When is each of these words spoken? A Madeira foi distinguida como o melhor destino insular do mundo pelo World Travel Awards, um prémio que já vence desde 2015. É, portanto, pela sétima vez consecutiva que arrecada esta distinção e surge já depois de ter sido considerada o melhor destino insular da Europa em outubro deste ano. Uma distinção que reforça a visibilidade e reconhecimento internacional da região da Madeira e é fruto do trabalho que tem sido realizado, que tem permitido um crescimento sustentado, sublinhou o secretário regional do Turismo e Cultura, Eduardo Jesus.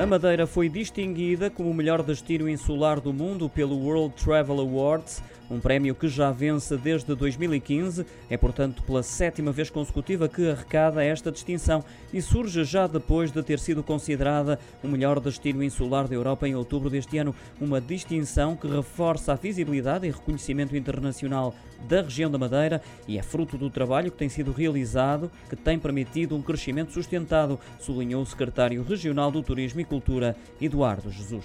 A 0.00 0.06
Madeira 0.06 0.46
foi 0.46 0.66
distinguida 0.70 1.50
como 1.50 1.70
o 1.70 1.74
melhor 1.74 2.02
destino 2.02 2.48
insular 2.48 2.98
do 2.98 3.12
mundo 3.12 3.50
pelo 3.50 3.76
World 3.76 4.14
Travel 4.14 4.58
Awards, 4.58 5.22
um 5.50 5.58
prémio 5.58 5.94
que 5.94 6.08
já 6.08 6.30
vence 6.30 6.76
desde 6.76 7.14
2015. 7.14 8.06
É, 8.30 8.36
portanto, 8.36 8.82
pela 8.82 9.02
sétima 9.02 9.50
vez 9.50 9.68
consecutiva 9.68 10.28
que 10.28 10.48
arrecada 10.48 11.04
esta 11.04 11.32
distinção 11.32 11.84
e 12.12 12.22
surge 12.22 12.62
já 12.64 12.86
depois 12.86 13.32
de 13.32 13.42
ter 13.42 13.58
sido 13.58 13.82
considerada 13.82 14.58
o 14.82 14.88
melhor 14.88 15.18
destino 15.18 15.62
insular 15.62 16.06
da 16.06 16.14
Europa 16.14 16.46
em 16.46 16.54
outubro 16.54 16.88
deste 16.88 17.18
ano. 17.18 17.34
Uma 17.60 17.80
distinção 17.80 18.56
que 18.56 18.68
reforça 18.68 19.32
a 19.32 19.36
visibilidade 19.36 20.06
e 20.06 20.10
reconhecimento 20.10 20.76
internacional 20.76 21.54
da 21.88 22.02
região 22.02 22.30
da 22.30 22.38
Madeira 22.38 22.82
e 23.08 23.18
é 23.18 23.22
fruto 23.22 23.56
do 23.56 23.70
trabalho 23.70 24.10
que 24.10 24.18
tem 24.18 24.28
sido 24.28 24.52
realizado, 24.52 25.30
que 25.48 25.56
tem 25.56 25.78
permitido 25.78 26.36
um 26.36 26.42
crescimento 26.42 26.92
sustentado, 26.92 27.58
sublinhou 27.78 28.22
o 28.22 28.26
secretário 28.26 28.82
regional 28.82 29.30
do 29.30 29.42
Turismo 29.42 29.80
e 29.80 29.84
Cultura, 29.84 30.36
Eduardo 30.60 31.10
Jesus. 31.10 31.44